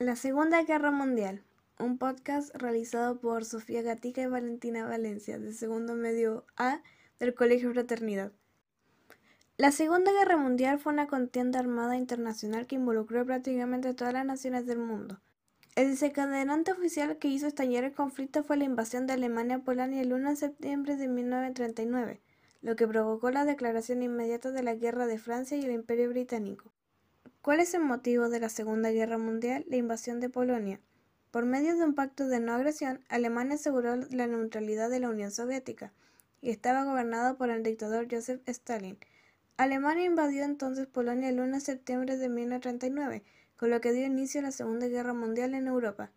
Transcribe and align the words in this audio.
La 0.00 0.16
Segunda 0.16 0.62
Guerra 0.62 0.90
Mundial, 0.90 1.42
un 1.78 1.98
podcast 1.98 2.56
realizado 2.56 3.20
por 3.20 3.44
Sofía 3.44 3.82
Gatica 3.82 4.22
y 4.22 4.26
Valentina 4.28 4.86
Valencia, 4.86 5.38
de 5.38 5.52
segundo 5.52 5.94
medio 5.94 6.46
A 6.56 6.80
del 7.18 7.34
Colegio 7.34 7.70
Fraternidad. 7.70 8.32
La 9.58 9.72
Segunda 9.72 10.10
Guerra 10.10 10.38
Mundial 10.38 10.78
fue 10.78 10.94
una 10.94 11.06
contienda 11.06 11.58
armada 11.60 11.98
internacional 11.98 12.66
que 12.66 12.76
involucró 12.76 13.26
prácticamente 13.26 13.92
todas 13.92 14.14
las 14.14 14.24
naciones 14.24 14.64
del 14.64 14.78
mundo. 14.78 15.20
El 15.76 15.90
desencadenante 15.90 16.72
oficial 16.72 17.18
que 17.18 17.28
hizo 17.28 17.46
estallar 17.46 17.84
el 17.84 17.92
conflicto 17.92 18.42
fue 18.42 18.56
la 18.56 18.64
invasión 18.64 19.06
de 19.06 19.12
Alemania 19.12 19.56
a 19.56 19.64
Polonia 19.64 20.00
el 20.00 20.14
1 20.14 20.30
de 20.30 20.36
septiembre 20.36 20.96
de 20.96 21.08
1939, 21.08 22.22
lo 22.62 22.74
que 22.74 22.88
provocó 22.88 23.30
la 23.30 23.44
declaración 23.44 24.02
inmediata 24.02 24.50
de 24.50 24.62
la 24.62 24.76
Guerra 24.76 25.04
de 25.04 25.18
Francia 25.18 25.58
y 25.58 25.64
el 25.66 25.72
Imperio 25.72 26.08
Británico. 26.08 26.72
¿Cuál 27.42 27.60
es 27.60 27.72
el 27.72 27.80
motivo 27.80 28.28
de 28.28 28.38
la 28.38 28.50
Segunda 28.50 28.90
Guerra 28.90 29.16
Mundial? 29.16 29.64
La 29.66 29.76
invasión 29.76 30.20
de 30.20 30.28
Polonia. 30.28 30.78
Por 31.30 31.46
medio 31.46 31.74
de 31.74 31.84
un 31.84 31.94
pacto 31.94 32.28
de 32.28 32.38
no 32.38 32.52
agresión, 32.52 33.02
Alemania 33.08 33.54
aseguró 33.54 33.96
la 33.96 34.26
neutralidad 34.26 34.90
de 34.90 35.00
la 35.00 35.08
Unión 35.08 35.30
Soviética 35.30 35.90
y 36.42 36.50
estaba 36.50 36.84
gobernado 36.84 37.38
por 37.38 37.48
el 37.48 37.62
dictador 37.62 38.08
Joseph 38.10 38.42
Stalin. 38.44 38.98
Alemania 39.56 40.04
invadió 40.04 40.44
entonces 40.44 40.86
Polonia 40.86 41.30
el 41.30 41.40
1 41.40 41.54
de 41.54 41.60
septiembre 41.60 42.18
de 42.18 42.28
1939, 42.28 43.22
con 43.56 43.70
lo 43.70 43.80
que 43.80 43.92
dio 43.92 44.04
inicio 44.04 44.40
a 44.40 44.44
la 44.44 44.52
Segunda 44.52 44.88
Guerra 44.88 45.14
Mundial 45.14 45.54
en 45.54 45.66
Europa. 45.66 46.10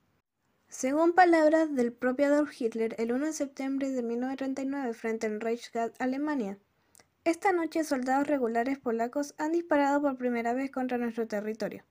Según 0.68 1.14
palabras 1.14 1.74
del 1.74 1.94
propio 1.94 2.26
Adolf 2.26 2.52
Hitler, 2.60 2.96
el 2.98 3.14
1 3.14 3.28
de 3.28 3.34
septiembre 3.34 3.92
de 3.92 4.04
1939 4.04 4.94
frente 4.94 5.28
al 5.28 5.40
Reichsgat 5.40 5.96
Alemania, 6.02 6.58
esta 7.26 7.54
noche 7.54 7.86
soldados 7.86 8.28
regulares 8.28 8.80
polacos 8.80 9.34
han 9.38 9.54
disparado 9.54 10.02
por 10.02 10.18
primera 10.18 10.54
vez 10.54 10.72
contra 10.72 10.98
nuestro 10.98 11.26
territorio. 11.26 11.86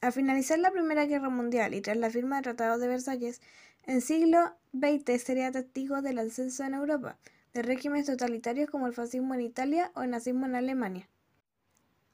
Al 0.00 0.12
finalizar 0.12 0.58
la 0.58 0.72
Primera 0.72 1.06
Guerra 1.06 1.28
Mundial 1.28 1.74
y 1.74 1.80
tras 1.80 1.96
la 1.96 2.10
firma 2.10 2.36
del 2.36 2.42
Tratado 2.42 2.78
de 2.78 2.88
Versalles, 2.88 3.40
en 3.86 4.00
siglo 4.00 4.56
XX 4.72 5.22
sería 5.22 5.52
testigo 5.52 6.02
del 6.02 6.18
ascenso 6.18 6.64
en 6.64 6.74
Europa 6.74 7.18
de 7.54 7.62
regímenes 7.62 8.06
totalitarios 8.06 8.68
como 8.68 8.88
el 8.88 8.94
fascismo 8.94 9.34
en 9.34 9.42
Italia 9.42 9.92
o 9.94 10.02
el 10.02 10.10
nazismo 10.10 10.46
en 10.46 10.56
Alemania. 10.56 11.08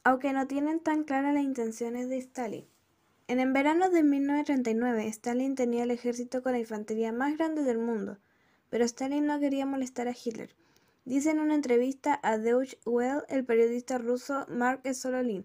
Aunque 0.03 0.35
no 0.35 0.47
tienen 0.47 0.81
tan 0.81 1.05
claras 1.05 1.33
las 1.33 1.45
intenciones 1.45 2.11
de 2.11 2.19
Stalin. 2.19 2.67
En 3.27 3.41
el 3.41 3.53
verano 3.53 3.89
de 3.89 4.03
1939, 4.03 5.07
Stalin 5.09 5.55
tenía 5.55 5.85
el 5.85 5.91
ejército 5.91 6.43
con 6.43 6.53
la 6.53 6.59
infantería 6.59 7.11
más 7.11 7.39
grande 7.39 7.63
del 7.63 7.79
mundo, 7.79 8.19
pero 8.69 8.85
Stalin 8.85 9.25
no 9.25 9.41
quería 9.41 9.65
molestar 9.65 10.09
a 10.09 10.13
Hitler 10.13 10.55
Dice 11.05 11.31
en 11.31 11.41
una 11.41 11.55
entrevista 11.55 12.19
a 12.23 12.39
Deutsche 12.39 12.79
Welle 12.87 13.25
el 13.29 13.45
periodista 13.45 13.99
ruso 13.99 14.47
Mark 14.49 14.83
Sololin. 14.95 15.45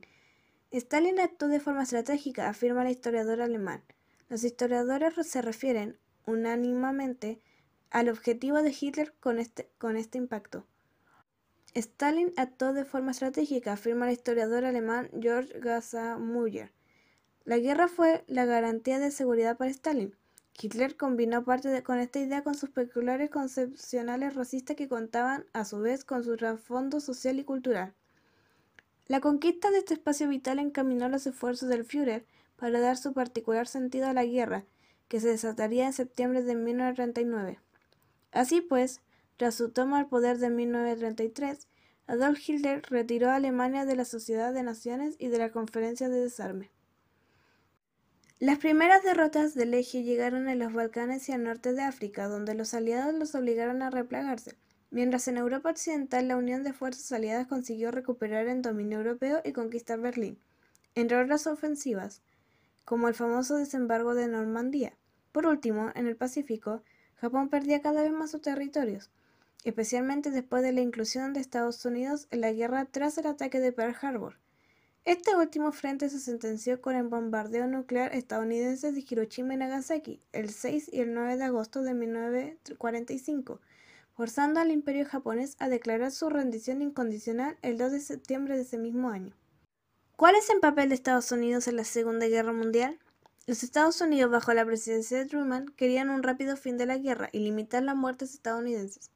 Stalin 0.71 1.19
actuó 1.19 1.49
de 1.49 1.59
forma 1.59 1.83
estratégica, 1.83 2.47
afirma 2.47 2.83
el 2.83 2.91
historiador 2.91 3.41
alemán. 3.41 3.83
Los 4.29 4.45
historiadores 4.45 5.15
se 5.27 5.41
refieren 5.41 5.97
unánimemente 6.25 7.41
al 7.89 8.07
objetivo 8.07 8.61
de 8.61 8.73
Hitler 8.79 9.13
con 9.19 9.37
este, 9.37 9.69
con 9.77 9.97
este 9.97 10.17
impacto. 10.17 10.65
Stalin 11.73 12.31
actuó 12.37 12.71
de 12.71 12.85
forma 12.85 13.11
estratégica, 13.11 13.73
afirma 13.73 14.07
el 14.07 14.13
historiador 14.13 14.63
alemán 14.63 15.09
Georg 15.19 15.49
Gasser-Müller. 15.59 16.71
La 17.43 17.57
guerra 17.57 17.87
fue 17.87 18.23
la 18.27 18.45
garantía 18.45 18.99
de 18.99 19.11
seguridad 19.11 19.57
para 19.57 19.71
Stalin. 19.71 20.15
Hitler 20.61 20.97
combinó 20.97 21.43
parte 21.45 21.69
de, 21.69 21.83
con 21.83 21.99
esta 21.99 22.19
idea 22.19 22.43
con 22.43 22.55
sus 22.55 22.69
peculiares 22.69 23.29
concepcionales 23.29 24.35
racistas 24.35 24.75
que 24.75 24.89
contaban, 24.89 25.45
a 25.53 25.63
su 25.63 25.79
vez, 25.79 26.03
con 26.03 26.23
su 26.23 26.35
trasfondo 26.35 26.99
social 26.99 27.39
y 27.39 27.43
cultural. 27.43 27.93
La 29.07 29.21
conquista 29.21 29.71
de 29.71 29.79
este 29.79 29.93
espacio 29.93 30.27
vital 30.27 30.59
encaminó 30.59 31.07
los 31.07 31.25
esfuerzos 31.25 31.69
del 31.69 31.85
Führer 31.85 32.25
para 32.57 32.79
dar 32.79 32.97
su 32.97 33.13
particular 33.13 33.67
sentido 33.67 34.07
a 34.07 34.13
la 34.13 34.25
guerra, 34.25 34.65
que 35.07 35.19
se 35.19 35.29
desataría 35.29 35.85
en 35.87 35.93
septiembre 35.93 36.43
de 36.43 36.55
1939. 36.55 37.59
Así 38.31 38.61
pues, 38.61 39.01
tras 39.37 39.55
su 39.55 39.69
toma 39.69 39.99
al 39.99 40.07
poder 40.07 40.37
de 40.37 40.49
1933, 40.49 41.67
Adolf 42.05 42.39
Hitler 42.47 42.83
retiró 42.89 43.29
a 43.29 43.35
Alemania 43.35 43.85
de 43.85 43.95
la 43.95 44.05
Sociedad 44.05 44.53
de 44.53 44.63
Naciones 44.63 45.15
y 45.17 45.29
de 45.29 45.37
la 45.37 45.51
Conferencia 45.51 46.09
de 46.09 46.19
Desarme. 46.19 46.69
Las 48.41 48.59
primeras 48.59 49.03
derrotas 49.03 49.53
del 49.53 49.73
eje 49.73 50.03
llegaron 50.03 50.47
en 50.47 50.59
los 50.59 50.71
Balcanes 50.71 51.27
y 51.27 51.33
al 51.33 51.43
norte 51.43 51.73
de 51.73 51.81
África, 51.81 52.29
donde 52.29 52.53
los 52.53 52.73
aliados 52.73 53.13
los 53.13 53.35
obligaron 53.35 53.81
a 53.81 53.89
replegarse, 53.89 54.55
mientras 54.91 55.27
en 55.27 55.35
Europa 55.35 55.71
Occidental 55.71 56.29
la 56.29 56.37
unión 56.37 56.63
de 56.63 56.71
fuerzas 56.71 57.11
aliadas 57.11 57.47
consiguió 57.47 57.91
recuperar 57.91 58.47
el 58.47 58.61
dominio 58.61 58.99
europeo 58.99 59.41
y 59.43 59.51
conquistar 59.51 59.99
Berlín, 59.99 60.39
entre 60.95 61.21
otras 61.21 61.47
ofensivas, 61.47 62.21
como 62.85 63.09
el 63.09 63.13
famoso 63.13 63.57
desembarco 63.57 64.15
de 64.15 64.29
Normandía. 64.29 64.93
Por 65.33 65.45
último, 65.45 65.91
en 65.95 66.07
el 66.07 66.15
Pacífico, 66.15 66.81
Japón 67.15 67.49
perdía 67.49 67.81
cada 67.81 68.03
vez 68.03 68.13
más 68.13 68.31
sus 68.31 68.41
territorios, 68.41 69.09
especialmente 69.65 70.31
después 70.31 70.63
de 70.63 70.71
la 70.71 70.79
inclusión 70.79 71.33
de 71.33 71.41
Estados 71.41 71.83
Unidos 71.83 72.29
en 72.31 72.39
la 72.39 72.53
guerra 72.53 72.85
tras 72.85 73.17
el 73.17 73.27
ataque 73.27 73.59
de 73.59 73.73
Pearl 73.73 73.97
Harbor. 74.01 74.37
Este 75.05 75.35
último 75.35 75.71
frente 75.71 76.09
se 76.09 76.19
sentenció 76.19 76.81
con 76.81 76.95
el 76.95 77.07
bombardeo 77.07 77.67
nuclear 77.67 78.13
estadounidense 78.13 78.91
de 78.91 79.03
Hiroshima 79.07 79.53
y 79.53 79.57
Nagasaki 79.57 80.21
el 80.33 80.49
6 80.49 80.89
y 80.91 80.99
el 80.99 81.13
9 81.13 81.37
de 81.37 81.45
agosto 81.45 81.81
de 81.81 81.93
1945, 81.93 83.59
forzando 84.13 84.59
al 84.59 84.71
imperio 84.71 85.05
japonés 85.05 85.55
a 85.59 85.69
declarar 85.69 86.11
su 86.11 86.29
rendición 86.29 86.81
incondicional 86.81 87.57
el 87.61 87.77
2 87.77 87.93
de 87.93 87.99
septiembre 88.01 88.55
de 88.55 88.63
ese 88.63 88.77
mismo 88.77 89.09
año. 89.09 89.33
¿Cuál 90.15 90.35
es 90.35 90.49
el 90.49 90.59
papel 90.59 90.89
de 90.89 90.95
Estados 90.95 91.31
Unidos 91.31 91.67
en 91.69 91.77
la 91.77 91.85
Segunda 91.85 92.27
Guerra 92.27 92.51
Mundial? 92.51 92.99
Los 93.47 93.63
Estados 93.63 94.01
Unidos, 94.01 94.29
bajo 94.29 94.53
la 94.53 94.65
presidencia 94.65 95.17
de 95.17 95.25
Truman, 95.25 95.67
querían 95.77 96.09
un 96.09 96.21
rápido 96.21 96.57
fin 96.57 96.77
de 96.77 96.85
la 96.85 96.97
guerra 96.97 97.29
y 97.31 97.39
limitar 97.39 97.81
las 97.81 97.95
muertes 97.95 98.33
estadounidenses. 98.33 99.09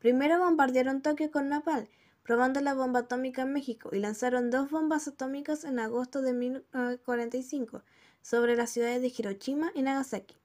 Primero 0.00 0.38
bombardearon 0.38 1.02
Tokio 1.02 1.30
con 1.30 1.48
napalm 1.48 1.86
probando 2.30 2.60
la 2.60 2.74
bomba 2.74 3.00
atómica 3.00 3.42
en 3.42 3.52
México 3.52 3.90
y 3.92 3.98
lanzaron 3.98 4.50
dos 4.50 4.70
bombas 4.70 5.08
atómicas 5.08 5.64
en 5.64 5.80
agosto 5.80 6.22
de 6.22 6.32
1945 6.32 7.82
sobre 8.22 8.54
las 8.54 8.70
ciudades 8.70 9.02
de 9.02 9.08
Hiroshima 9.08 9.72
y 9.74 9.82
Nagasaki. 9.82 10.36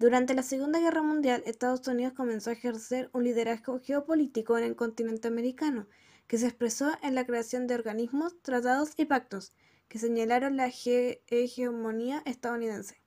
Durante 0.00 0.34
la 0.34 0.42
Segunda 0.42 0.80
Guerra 0.80 1.02
Mundial, 1.02 1.44
Estados 1.46 1.86
Unidos 1.86 2.14
comenzó 2.14 2.50
a 2.50 2.54
ejercer 2.54 3.08
un 3.12 3.22
liderazgo 3.22 3.78
geopolítico 3.78 4.58
en 4.58 4.64
el 4.64 4.74
continente 4.74 5.28
americano, 5.28 5.86
que 6.26 6.38
se 6.38 6.48
expresó 6.48 6.90
en 7.04 7.14
la 7.14 7.24
creación 7.24 7.68
de 7.68 7.76
organismos, 7.76 8.34
tratados 8.42 8.90
y 8.96 9.04
pactos 9.04 9.52
que 9.86 10.00
señalaron 10.00 10.56
la 10.56 10.66
hegemonía 10.66 12.24
estadounidense. 12.26 13.00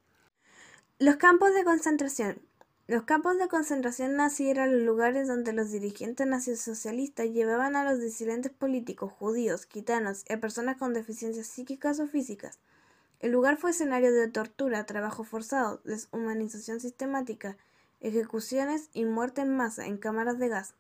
Los 0.99 1.17
campos 1.17 1.53
de 1.53 1.65
concentración. 1.65 2.41
Los 2.88 3.01
campos 3.01 3.40
de 3.40 3.47
concentración 3.47 4.16
nazi 4.16 4.47
eran 4.47 4.72
los 4.72 4.84
lugares 4.84 5.28
donde 5.28 5.53
los 5.53 5.72
dirigentes 5.72 6.28
nacionalsocialistas 6.28 7.31
llevaban 7.31 7.75
a 7.75 7.84
los 7.84 8.00
disidentes 8.00 8.51
políticos, 8.51 9.12
judíos, 9.12 9.66
gitanos 9.66 10.23
y 10.29 10.34
a 10.34 10.40
personas 10.40 10.78
con 10.78 10.94
deficiencias 10.94 11.47
psíquicas 11.47 12.00
o 12.00 12.06
físicas. 12.06 12.59
El 13.22 13.31
lugar 13.31 13.57
fue 13.57 13.72
escenario 13.72 14.13
de 14.13 14.28
tortura, 14.28 14.85
trabajo 14.85 15.24
forzado, 15.24 15.81
deshumanización 15.84 16.79
sistemática, 16.79 17.57
ejecuciones 18.01 18.91
y 18.94 19.06
muerte 19.06 19.41
en 19.41 19.57
masa 19.57 19.88
en 19.88 19.97
cámaras 19.97 20.38
de 20.38 20.50
gas. 20.50 20.75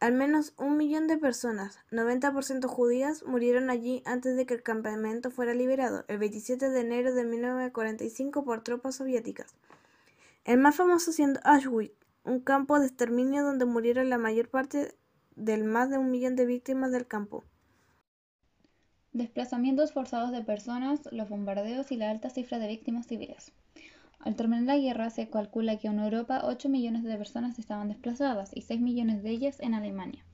Al 0.00 0.12
menos 0.12 0.52
un 0.58 0.76
millón 0.76 1.06
de 1.06 1.16
personas, 1.16 1.78
90% 1.90 2.66
judías, 2.66 3.22
murieron 3.22 3.70
allí 3.70 4.02
antes 4.04 4.36
de 4.36 4.44
que 4.44 4.52
el 4.52 4.62
campamento 4.62 5.30
fuera 5.30 5.54
liberado, 5.54 6.04
el 6.08 6.18
27 6.18 6.68
de 6.68 6.80
enero 6.80 7.14
de 7.14 7.24
1945 7.24 8.44
por 8.44 8.62
tropas 8.62 8.96
soviéticas 8.96 9.54
el 10.44 10.58
más 10.58 10.76
famoso 10.76 11.10
siendo 11.12 11.40
Auschwitz, 11.42 11.94
un 12.24 12.40
campo 12.40 12.78
de 12.78 12.86
exterminio 12.86 13.42
donde 13.42 13.64
murieron 13.64 14.10
la 14.10 14.18
mayor 14.18 14.48
parte 14.50 14.94
del 15.36 15.64
más 15.64 15.90
de 15.90 15.98
un 15.98 16.10
millón 16.10 16.36
de 16.36 16.46
víctimas 16.46 16.92
del 16.92 17.06
campo. 17.06 17.44
Desplazamientos 19.12 19.92
forzados 19.92 20.32
de 20.32 20.42
personas, 20.42 21.00
los 21.12 21.28
bombardeos 21.28 21.92
y 21.92 21.96
la 21.96 22.10
alta 22.10 22.30
cifra 22.30 22.58
de 22.58 22.68
víctimas 22.68 23.06
civiles. 23.06 23.52
Al 24.18 24.36
terminar 24.36 24.64
la 24.64 24.78
guerra, 24.78 25.10
se 25.10 25.28
calcula 25.28 25.78
que 25.78 25.88
en 25.88 25.98
Europa 25.98 26.42
8 26.44 26.68
millones 26.68 27.04
de 27.04 27.16
personas 27.16 27.58
estaban 27.58 27.88
desplazadas 27.88 28.50
y 28.54 28.62
6 28.62 28.80
millones 28.80 29.22
de 29.22 29.30
ellas 29.30 29.60
en 29.60 29.74
Alemania. 29.74 30.24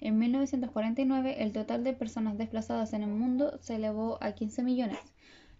En 0.00 0.18
1949, 0.18 1.42
el 1.42 1.52
total 1.52 1.84
de 1.84 1.92
personas 1.92 2.38
desplazadas 2.38 2.92
en 2.92 3.02
el 3.02 3.10
mundo 3.10 3.58
se 3.60 3.76
elevó 3.76 4.18
a 4.20 4.32
15 4.32 4.62
millones, 4.62 4.98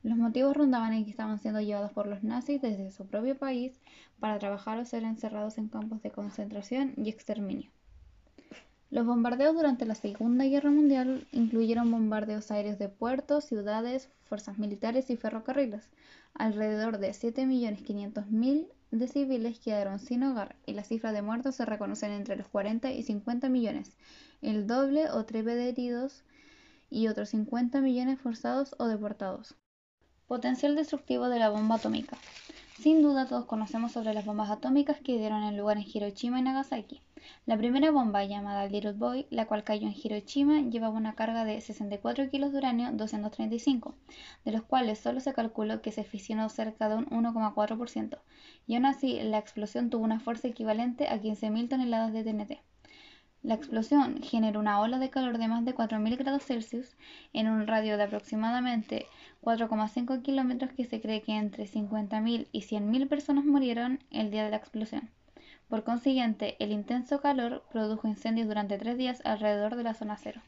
los 0.03 0.17
motivos 0.17 0.56
rondaban 0.56 0.93
en 0.93 1.05
que 1.05 1.11
estaban 1.11 1.39
siendo 1.39 1.61
llevados 1.61 1.93
por 1.93 2.06
los 2.06 2.23
nazis 2.23 2.62
desde 2.62 2.91
su 2.91 3.06
propio 3.06 3.37
país 3.37 3.81
para 4.21 4.39
trabajar 4.39 4.79
o 4.79 4.85
ser 4.85 5.05
encerrados 5.05 5.59
en 5.59 5.69
campos 5.69 6.03
de 6.03 6.11
concentración 6.11 6.95
y 6.97 7.09
exterminio. 7.09 7.71
Los 8.91 9.06
bombardeos 9.06 9.55
durante 9.55 9.85
la 9.85 9.95
Segunda 9.95 10.45
Guerra 10.45 10.71
Mundial 10.71 11.27
incluyeron 11.33 11.91
bombardeos 11.91 12.50
aéreos 12.50 12.79
de 12.79 12.89
puertos, 12.89 13.45
ciudades, 13.45 14.09
fuerzas 14.25 14.59
militares 14.59 15.11
y 15.11 15.17
ferrocarriles. 15.17 15.91
Alrededor 16.33 16.97
de 16.99 17.11
7.500.000 17.11 18.67
de 18.91 19.09
civiles 19.09 19.59
quedaron 19.61 19.99
sin 19.99 20.23
hogar 20.23 20.56
y 20.65 20.73
la 20.73 20.85
cifra 20.85 21.12
de 21.12 21.21
muertos 21.21 21.56
se 21.56 21.67
reconocen 21.67 22.12
entre 22.12 22.37
los 22.37 22.49
40 22.49 22.91
y 22.93 23.03
50 23.03 23.50
millones, 23.50 23.97
el 24.41 24.67
doble 24.67 25.11
o 25.11 25.27
triple 25.27 25.55
de 25.55 25.69
heridos 25.69 26.25
y 26.89 27.09
otros 27.09 27.29
50 27.29 27.83
millones 27.83 28.19
forzados 28.19 28.75
o 28.79 28.87
deportados. 28.87 29.55
Potencial 30.28 30.76
destructivo 30.76 31.30
de 31.30 31.38
la 31.38 31.48
bomba 31.48 31.76
atómica. 31.76 32.19
Sin 32.78 33.00
duda 33.00 33.26
todos 33.26 33.46
conocemos 33.46 33.92
sobre 33.92 34.12
las 34.12 34.26
bombas 34.26 34.50
atómicas 34.50 35.00
que 35.00 35.16
dieron 35.16 35.42
el 35.42 35.56
lugar 35.56 35.78
en 35.78 35.86
Hiroshima 35.90 36.38
y 36.38 36.42
Nagasaki. 36.42 37.00
La 37.46 37.56
primera 37.56 37.90
bomba, 37.90 38.22
llamada 38.25 38.66
Little 38.66 38.92
Boy, 38.92 39.26
la 39.30 39.46
cual 39.46 39.64
cayó 39.64 39.86
en 39.86 39.96
Hiroshima, 39.96 40.60
llevaba 40.60 40.94
una 40.94 41.14
carga 41.14 41.46
de 41.46 41.58
64 41.62 42.28
kilos 42.28 42.52
de 42.52 42.58
uranio 42.58 42.92
235, 42.92 43.94
de 44.44 44.52
los 44.52 44.64
cuales 44.64 44.98
solo 44.98 45.20
se 45.20 45.32
calculó 45.32 45.80
que 45.80 45.92
se 45.92 46.04
fisionó 46.04 46.50
cerca 46.50 46.90
de 46.90 46.96
un 46.96 47.06
1,4%, 47.06 48.19
y 48.66 48.75
aún 48.75 48.84
así 48.84 49.19
la 49.22 49.38
explosión 49.38 49.88
tuvo 49.88 50.04
una 50.04 50.20
fuerza 50.20 50.48
equivalente 50.48 51.08
a 51.08 51.22
15.000 51.22 51.70
toneladas 51.70 52.12
de 52.12 52.22
TNT. 52.22 52.60
La 53.43 53.55
explosión 53.55 54.20
generó 54.23 54.58
una 54.58 54.81
ola 54.81 54.99
de 54.99 55.11
calor 55.11 55.38
de 55.38 55.46
más 55.46 55.64
de 55.64 55.75
4.000 55.75 56.17
grados 56.17 56.44
Celsius 56.44 56.96
en 57.32 57.49
un 57.49 57.67
radio 57.69 57.96
de 57.96 58.02
aproximadamente 58.02 59.06
4,5 59.43 60.23
kilómetros 60.23 60.73
que 60.73 60.85
se 60.85 61.00
cree 61.00 61.23
que 61.23 61.37
entre 61.37 61.64
50.000 61.64 62.49
y 62.50 62.61
100.000 62.62 63.08
personas 63.08 63.44
murieron 63.44 64.00
el 64.11 64.32
día 64.32 64.44
de 64.44 64.50
la 64.50 64.56
explosión. 64.56 65.08
Por 65.69 65.85
consiguiente, 65.85 66.56
el 66.58 66.73
intenso 66.73 67.20
calor 67.20 67.62
produjo 67.70 68.08
incendios 68.08 68.49
durante 68.49 68.76
tres 68.76 68.99
días 68.99 69.23
alrededor 69.25 69.76
de 69.76 69.85
la 69.85 69.94
zona 69.94 70.17
cero. 70.17 70.40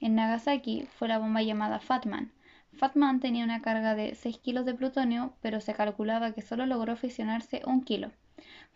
En 0.00 0.14
Nagasaki 0.14 0.86
fue 0.98 1.08
la 1.08 1.18
bomba 1.18 1.42
llamada 1.42 1.80
Fatman. 1.80 2.32
Fatman 2.74 3.20
tenía 3.20 3.44
una 3.44 3.62
carga 3.62 3.94
de 3.94 4.14
6 4.14 4.38
kilos 4.38 4.66
de 4.66 4.74
plutonio, 4.74 5.32
pero 5.40 5.60
se 5.60 5.72
calculaba 5.74 6.32
que 6.32 6.42
solo 6.42 6.66
logró 6.66 6.96
fisionarse 6.96 7.62
un 7.64 7.82
kilo. 7.82 8.10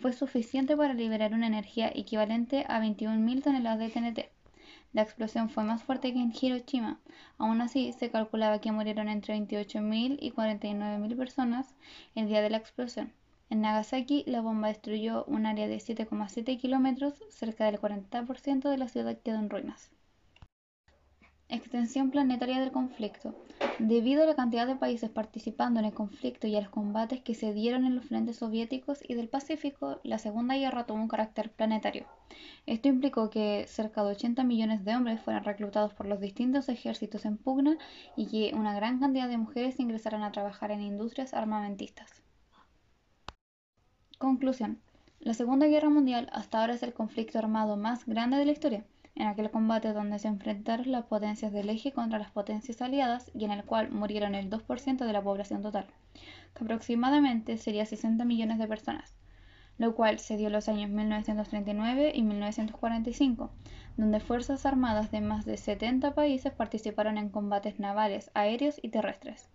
Fue 0.02 0.12
suficiente 0.12 0.76
para 0.76 0.94
liberar 0.94 1.32
una 1.32 1.46
energía 1.46 1.88
equivalente 1.94 2.64
a 2.68 2.80
21.000 2.80 3.40
toneladas 3.40 3.78
de 3.78 3.88
TNT. 3.88 4.30
La 4.92 5.02
explosión 5.02 5.48
fue 5.48 5.62
más 5.62 5.84
fuerte 5.84 6.12
que 6.12 6.18
en 6.18 6.32
Hiroshima. 6.34 6.98
Aún 7.38 7.60
así, 7.60 7.92
se 7.92 8.10
calculaba 8.10 8.60
que 8.60 8.72
murieron 8.72 9.08
entre 9.08 9.36
28.000 9.36 10.18
y 10.20 10.32
49.000 10.32 11.16
personas 11.16 11.76
el 12.16 12.26
día 12.26 12.42
de 12.42 12.50
la 12.50 12.56
explosión. 12.56 13.12
En 13.48 13.60
Nagasaki, 13.60 14.24
la 14.26 14.40
bomba 14.40 14.66
destruyó 14.66 15.24
un 15.26 15.46
área 15.46 15.68
de 15.68 15.76
7,7 15.76 16.58
kilómetros, 16.58 17.14
cerca 17.30 17.66
del 17.66 17.80
40% 17.80 18.70
de 18.70 18.78
la 18.78 18.88
ciudad 18.88 19.16
quedó 19.22 19.38
en 19.38 19.50
ruinas. 19.50 19.92
Extensión 21.52 22.10
planetaria 22.10 22.60
del 22.60 22.72
conflicto. 22.72 23.34
Debido 23.78 24.22
a 24.22 24.26
la 24.26 24.34
cantidad 24.34 24.66
de 24.66 24.74
países 24.74 25.10
participando 25.10 25.80
en 25.80 25.84
el 25.84 25.92
conflicto 25.92 26.46
y 26.46 26.56
a 26.56 26.62
los 26.62 26.70
combates 26.70 27.20
que 27.20 27.34
se 27.34 27.52
dieron 27.52 27.84
en 27.84 27.94
los 27.94 28.06
frentes 28.06 28.36
soviéticos 28.36 29.00
y 29.06 29.12
del 29.12 29.28
Pacífico, 29.28 30.00
la 30.02 30.16
Segunda 30.16 30.56
Guerra 30.56 30.86
tomó 30.86 31.02
un 31.02 31.08
carácter 31.08 31.52
planetario. 31.52 32.06
Esto 32.64 32.88
implicó 32.88 33.28
que 33.28 33.66
cerca 33.68 34.02
de 34.02 34.12
80 34.12 34.44
millones 34.44 34.82
de 34.86 34.96
hombres 34.96 35.20
fueran 35.20 35.44
reclutados 35.44 35.92
por 35.92 36.06
los 36.06 36.20
distintos 36.20 36.70
ejércitos 36.70 37.26
en 37.26 37.36
pugna 37.36 37.76
y 38.16 38.28
que 38.28 38.56
una 38.56 38.74
gran 38.74 38.98
cantidad 38.98 39.28
de 39.28 39.36
mujeres 39.36 39.78
ingresaran 39.78 40.22
a 40.22 40.32
trabajar 40.32 40.70
en 40.70 40.80
industrias 40.80 41.34
armamentistas. 41.34 42.22
Conclusión. 44.16 44.80
La 45.20 45.34
Segunda 45.34 45.66
Guerra 45.66 45.90
Mundial 45.90 46.30
hasta 46.32 46.62
ahora 46.62 46.72
es 46.72 46.82
el 46.82 46.94
conflicto 46.94 47.38
armado 47.38 47.76
más 47.76 48.06
grande 48.06 48.38
de 48.38 48.46
la 48.46 48.52
historia, 48.52 48.86
en 49.14 49.26
aquel 49.26 49.50
combate 49.50 49.92
donde 49.92 50.18
se 50.18 50.28
enfrentaron 50.28 50.90
las 50.90 51.04
potencias 51.04 51.52
del 51.52 51.68
eje 51.68 51.92
contra 51.92 52.18
las 52.18 52.30
potencias 52.30 52.80
aliadas 52.80 53.30
y 53.34 53.44
en 53.44 53.50
el 53.50 53.64
cual 53.64 53.90
murieron 53.90 54.34
el 54.34 54.48
2% 54.48 55.04
de 55.04 55.12
la 55.12 55.22
población 55.22 55.62
total, 55.62 55.86
que 56.54 56.64
aproximadamente 56.64 57.58
sería 57.58 57.84
60 57.86 58.24
millones 58.24 58.58
de 58.58 58.66
personas, 58.66 59.14
lo 59.78 59.94
cual 59.94 60.18
se 60.18 60.36
dio 60.36 60.46
en 60.46 60.54
los 60.54 60.68
años 60.68 60.90
1939 60.90 62.12
y 62.14 62.22
1945, 62.22 63.50
donde 63.96 64.20
fuerzas 64.20 64.64
armadas 64.64 65.10
de 65.10 65.20
más 65.20 65.44
de 65.44 65.56
70 65.56 66.14
países 66.14 66.52
participaron 66.52 67.18
en 67.18 67.28
combates 67.28 67.78
navales, 67.78 68.30
aéreos 68.34 68.80
y 68.82 68.88
terrestres. 68.88 69.51